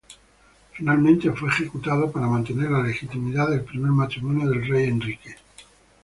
Finalmente 0.71 1.29
fue 1.31 1.49
ejecutado 1.49 2.11
para 2.11 2.25
mantener 2.25 2.71
la 2.71 2.81
legitimidad 2.81 3.51
del 3.51 3.63
primer 3.63 3.91
matrimonio 3.91 4.49
del 4.49 4.67
rey 4.67 4.85
Enrique. 4.87 5.35